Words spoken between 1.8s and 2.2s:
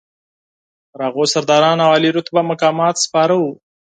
او عالي